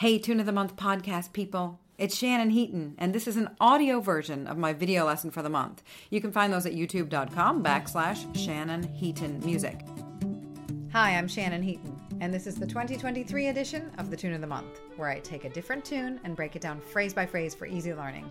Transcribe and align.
Hey, 0.00 0.18
Tune 0.18 0.40
of 0.40 0.46
the 0.46 0.52
Month 0.52 0.76
podcast 0.76 1.34
people. 1.34 1.78
It's 1.98 2.16
Shannon 2.16 2.48
Heaton, 2.48 2.94
and 2.96 3.14
this 3.14 3.28
is 3.28 3.36
an 3.36 3.50
audio 3.60 4.00
version 4.00 4.46
of 4.46 4.56
my 4.56 4.72
video 4.72 5.04
lesson 5.04 5.30
for 5.30 5.42
the 5.42 5.50
month. 5.50 5.82
You 6.08 6.22
can 6.22 6.32
find 6.32 6.50
those 6.50 6.64
at 6.64 6.72
youtube.com 6.72 7.62
backslash 7.62 8.34
Shannon 8.34 8.82
Heaton 8.94 9.40
Music. 9.44 9.82
Hi, 10.94 11.18
I'm 11.18 11.28
Shannon 11.28 11.62
Heaton, 11.62 12.00
and 12.22 12.32
this 12.32 12.46
is 12.46 12.54
the 12.54 12.66
2023 12.66 13.48
edition 13.48 13.90
of 13.98 14.10
the 14.10 14.16
Tune 14.16 14.32
of 14.32 14.40
the 14.40 14.46
Month, 14.46 14.80
where 14.96 15.10
I 15.10 15.18
take 15.18 15.44
a 15.44 15.50
different 15.50 15.84
tune 15.84 16.18
and 16.24 16.34
break 16.34 16.56
it 16.56 16.62
down 16.62 16.80
phrase 16.80 17.12
by 17.12 17.26
phrase 17.26 17.54
for 17.54 17.66
easy 17.66 17.92
learning. 17.92 18.30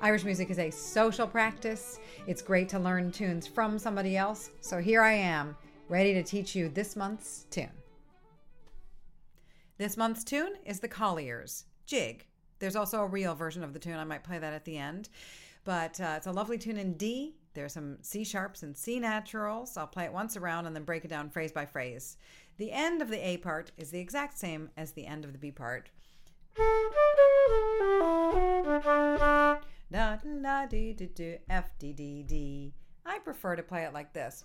Irish 0.00 0.24
music 0.24 0.48
is 0.48 0.58
a 0.58 0.70
social 0.70 1.26
practice. 1.26 1.98
It's 2.26 2.40
great 2.40 2.70
to 2.70 2.78
learn 2.78 3.12
tunes 3.12 3.46
from 3.46 3.78
somebody 3.78 4.16
else, 4.16 4.52
so 4.62 4.78
here 4.78 5.02
I 5.02 5.12
am, 5.12 5.54
ready 5.90 6.14
to 6.14 6.22
teach 6.22 6.56
you 6.56 6.70
this 6.70 6.96
month's 6.96 7.44
tune. 7.50 7.68
This 9.76 9.96
month's 9.96 10.22
tune 10.22 10.52
is 10.64 10.78
the 10.78 10.86
Colliers 10.86 11.64
Jig. 11.84 12.26
There's 12.60 12.76
also 12.76 13.00
a 13.00 13.06
reel 13.06 13.34
version 13.34 13.64
of 13.64 13.72
the 13.72 13.80
tune. 13.80 13.98
I 13.98 14.04
might 14.04 14.22
play 14.22 14.38
that 14.38 14.52
at 14.52 14.64
the 14.64 14.78
end. 14.78 15.08
But 15.64 16.00
uh, 16.00 16.14
it's 16.16 16.28
a 16.28 16.32
lovely 16.32 16.58
tune 16.58 16.76
in 16.76 16.92
D. 16.94 17.34
There's 17.54 17.72
some 17.72 17.98
C 18.00 18.22
sharps 18.22 18.62
and 18.62 18.76
C 18.76 19.00
naturals. 19.00 19.76
I'll 19.76 19.88
play 19.88 20.04
it 20.04 20.12
once 20.12 20.36
around 20.36 20.66
and 20.66 20.76
then 20.76 20.84
break 20.84 21.04
it 21.04 21.08
down 21.08 21.28
phrase 21.28 21.50
by 21.50 21.66
phrase. 21.66 22.18
The 22.56 22.70
end 22.70 23.02
of 23.02 23.08
the 23.10 23.26
A 23.26 23.38
part 23.38 23.72
is 23.76 23.90
the 23.90 23.98
exact 23.98 24.38
same 24.38 24.70
as 24.76 24.92
the 24.92 25.06
end 25.06 25.24
of 25.24 25.32
the 25.32 25.38
B 25.38 25.50
part. 25.50 25.90
Da 29.90 30.16
da 30.16 30.66
dee 30.66 30.92
dee 30.92 31.06
dee 31.06 31.38
F 31.50 31.70
D 31.80 31.92
D 31.92 32.22
D. 32.22 32.74
I 33.04 33.18
prefer 33.18 33.56
to 33.56 33.62
play 33.64 33.82
it 33.82 33.92
like 33.92 34.12
this 34.12 34.44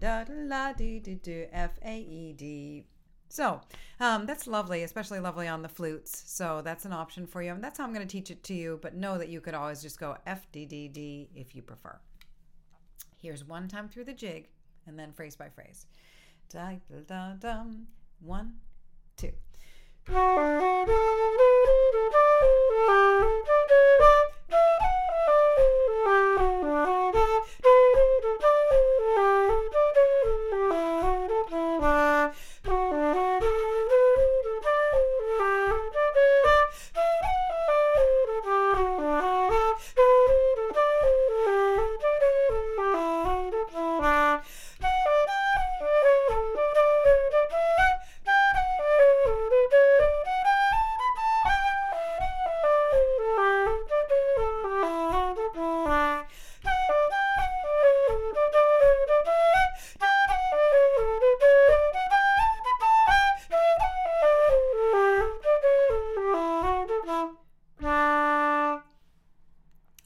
da 0.00 0.24
la 0.28 0.72
dee 0.72 1.00
dee 1.00 1.16
dee 1.16 1.46
F 1.52 1.72
A 1.84 1.98
E 1.98 2.32
D. 2.32 2.86
So 3.28 3.60
um, 4.00 4.24
that's 4.24 4.46
lovely, 4.46 4.84
especially 4.84 5.20
lovely 5.20 5.48
on 5.48 5.60
the 5.62 5.68
flutes. 5.68 6.22
So 6.26 6.62
that's 6.64 6.84
an 6.86 6.92
option 6.92 7.26
for 7.26 7.42
you. 7.42 7.52
And 7.52 7.62
that's 7.62 7.78
how 7.78 7.84
I'm 7.84 7.92
going 7.92 8.06
to 8.06 8.10
teach 8.10 8.30
it 8.30 8.42
to 8.44 8.54
you. 8.54 8.78
But 8.80 8.94
know 8.96 9.18
that 9.18 9.28
you 9.28 9.40
could 9.40 9.54
always 9.54 9.82
just 9.82 10.00
go 10.00 10.16
F 10.26 10.50
D 10.50 10.64
D 10.64 10.88
D 10.88 11.28
if 11.34 11.54
you 11.54 11.62
prefer. 11.62 11.98
Here's 13.20 13.44
one 13.44 13.68
time 13.68 13.88
through 13.88 14.04
the 14.04 14.14
jig 14.14 14.48
and 14.86 14.98
then 14.98 15.12
phrase 15.12 15.36
by 15.36 15.48
phrase. 15.48 15.86
Da 16.48 16.78
da 16.88 17.00
da 17.06 17.32
dum. 17.34 17.88
One, 18.20 18.54
two. 19.16 19.32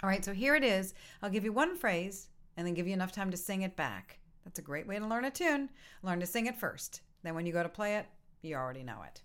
All 0.02 0.08
right, 0.08 0.24
so 0.24 0.32
here 0.32 0.56
it 0.56 0.64
is. 0.64 0.94
I'll 1.22 1.30
give 1.30 1.44
you 1.44 1.52
one 1.52 1.76
phrase 1.76 2.28
and 2.56 2.66
then 2.66 2.74
give 2.74 2.88
you 2.88 2.92
enough 2.92 3.12
time 3.12 3.30
to 3.30 3.36
sing 3.36 3.62
it 3.62 3.76
back. 3.76 4.18
That's 4.44 4.58
a 4.58 4.62
great 4.62 4.84
way 4.84 4.98
to 4.98 5.06
learn 5.06 5.24
a 5.24 5.30
tune. 5.30 5.70
Learn 6.02 6.18
to 6.18 6.26
sing 6.26 6.46
it 6.46 6.56
first. 6.56 7.02
Then 7.22 7.36
when 7.36 7.46
you 7.46 7.52
go 7.52 7.62
to 7.62 7.68
play 7.68 7.94
it, 7.94 8.06
you 8.42 8.56
already 8.56 8.82
know 8.82 9.02
it. 9.06 9.22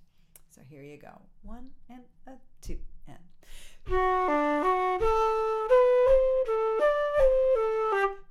So 0.52 0.62
here 0.70 0.84
you 0.84 0.98
go. 0.98 1.20
One 1.42 1.70
and 1.90 2.04
a 2.28 2.34
two 2.62 2.78
and. 3.08 3.18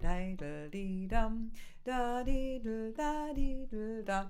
Da 0.01 0.69
dee 0.71 1.07
dum, 1.09 1.51
da 1.85 2.23
dee 2.23 2.61
da 2.97 3.33
dee. 3.33 3.67
Da 4.05 4.25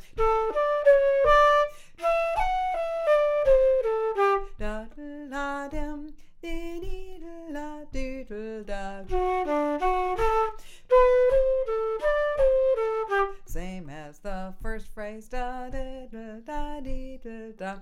first 14.77 14.93
phrase. 14.93 15.29
Da 15.29 15.71
da 15.71 16.07
da 16.13 16.41
da 16.45 16.81
dee 16.81 17.19
da 17.25 17.53
da. 17.57 17.77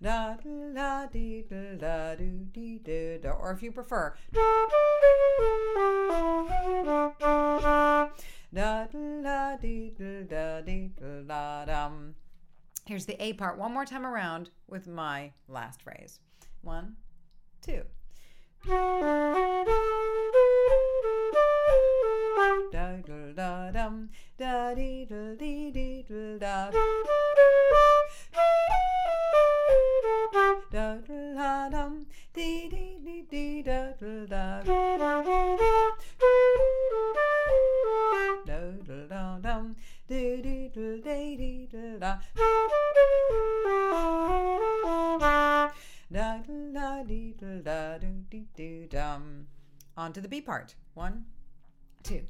Da 0.00 0.36
la 0.44 1.06
dee 1.12 1.42
da 1.78 2.14
do 2.14 2.46
dee 2.54 3.18
da. 3.18 3.30
Or 3.32 3.52
if 3.52 3.62
you 3.62 3.70
prefer. 3.70 4.14
Da 8.54 8.86
la 8.92 9.56
dee 9.56 9.90
da 10.26 10.60
dee 10.62 10.90
da 11.26 11.64
dum. 11.66 12.14
Here's 12.86 13.04
the 13.04 13.22
A 13.22 13.34
part 13.34 13.58
one 13.58 13.74
more 13.74 13.84
time 13.84 14.06
around 14.06 14.48
with 14.66 14.86
my 14.86 15.32
last 15.48 15.82
phrase. 15.82 16.20
One, 16.62 16.96
two. 17.60 17.82
On 49.98 50.12
to 50.12 50.20
the 50.20 50.28
B 50.28 50.40
part. 50.40 50.76
One, 50.94 51.26
till. 52.08 52.24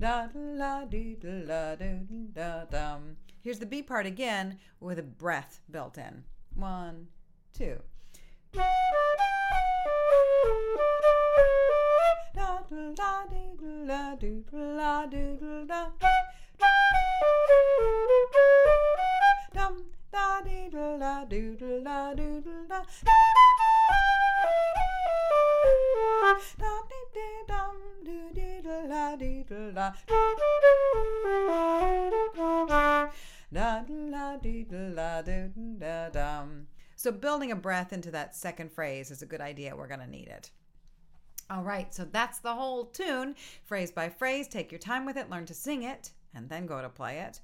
da 0.00 0.26
da 0.32 0.40
la 0.58 0.84
dee 0.90 1.16
da 1.22 1.32
la 1.48 1.76
dee 1.76 2.06
da 2.34 2.64
dum 2.72 3.29
Here's 3.42 3.58
the 3.58 3.66
B 3.66 3.82
part 3.82 4.06
again 4.06 4.58
with 4.80 4.98
a 4.98 5.02
breath 5.02 5.60
built 5.70 5.96
in. 5.96 6.24
One, 6.54 7.08
two. 7.54 7.80
So 36.96 37.10
building 37.10 37.52
a 37.52 37.56
breath 37.56 37.92
into 37.92 38.10
that 38.10 38.36
second 38.36 38.70
phrase 38.70 39.10
is 39.10 39.22
a 39.22 39.26
good 39.26 39.40
idea. 39.40 39.74
We're 39.74 39.88
going 39.88 40.00
to 40.00 40.06
need 40.06 40.28
it. 40.28 40.50
All 41.48 41.64
right, 41.64 41.92
so 41.92 42.04
that's 42.04 42.38
the 42.38 42.54
whole 42.54 42.84
tune, 42.84 43.34
phrase 43.64 43.90
by 43.90 44.08
phrase. 44.08 44.46
Take 44.46 44.70
your 44.70 44.78
time 44.78 45.04
with 45.04 45.16
it, 45.16 45.30
learn 45.30 45.46
to 45.46 45.54
sing 45.54 45.82
it, 45.82 46.10
and 46.32 46.48
then 46.48 46.66
go 46.66 46.80
to 46.80 46.88
play 46.88 47.18
it. 47.18 47.40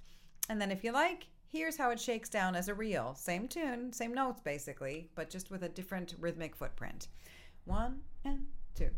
And 0.48 0.60
then 0.60 0.70
if 0.70 0.84
you 0.84 0.92
like, 0.92 1.26
Here's 1.48 1.76
how 1.76 1.90
it 1.90 2.00
shakes 2.00 2.28
down 2.28 2.54
as 2.56 2.68
a 2.68 2.74
reel. 2.74 3.14
Same 3.14 3.48
tune, 3.48 3.92
same 3.92 4.12
notes 4.12 4.40
basically, 4.40 5.08
but 5.14 5.30
just 5.30 5.50
with 5.50 5.62
a 5.62 5.68
different 5.68 6.14
rhythmic 6.18 6.56
footprint. 6.56 7.08
One 7.64 8.00
and 8.24 8.46
two. 8.74 8.90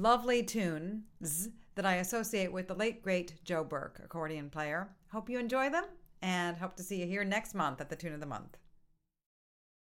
Lovely 0.00 0.42
tunes 0.42 1.50
that 1.74 1.84
I 1.84 1.96
associate 1.96 2.50
with 2.50 2.68
the 2.68 2.74
late 2.74 3.02
great 3.02 3.34
Joe 3.44 3.62
Burke, 3.62 4.00
accordion 4.02 4.48
player. 4.48 4.88
Hope 5.12 5.28
you 5.28 5.38
enjoy 5.38 5.68
them 5.68 5.84
and 6.22 6.56
hope 6.56 6.74
to 6.76 6.82
see 6.82 7.02
you 7.02 7.06
here 7.06 7.22
next 7.22 7.54
month 7.54 7.82
at 7.82 7.90
the 7.90 7.96
Tune 7.96 8.14
of 8.14 8.20
the 8.20 8.24
Month. 8.24 8.56